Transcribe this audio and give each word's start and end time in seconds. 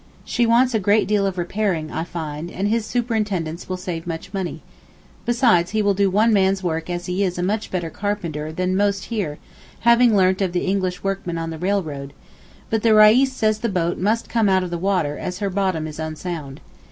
She 0.25 0.47
wants 0.47 0.73
a 0.73 0.79
great 0.79 1.07
deal 1.07 1.27
of 1.27 1.37
repairing 1.37 1.91
I 1.91 2.03
find, 2.05 2.49
and 2.49 2.67
his 2.67 2.87
superintendence 2.87 3.69
will 3.69 3.77
save 3.77 4.07
much 4.07 4.33
money—besides 4.33 5.69
he 5.73 5.83
will 5.83 5.93
do 5.93 6.09
one 6.09 6.33
man's 6.33 6.63
work 6.63 6.89
as 6.89 7.05
he 7.05 7.23
is 7.23 7.37
a 7.37 7.43
much 7.43 7.69
better 7.69 7.91
carpenter 7.91 8.51
than 8.51 8.75
most 8.75 9.05
here 9.13 9.37
having 9.81 10.17
learnt 10.17 10.41
of 10.41 10.53
the 10.53 10.65
English 10.65 11.03
workmen 11.03 11.37
on 11.37 11.51
the 11.51 11.59
railroad—but 11.59 12.81
the 12.81 12.95
Reis 12.95 13.31
says 13.31 13.59
the 13.59 13.69
boat 13.69 13.99
must 13.99 14.27
come 14.27 14.49
out 14.49 14.63
of 14.63 14.71
the 14.71 14.79
water 14.79 15.19
as 15.19 15.37
her 15.37 15.51
bottom 15.51 15.85
is 15.85 15.99
unsound. 15.99 16.61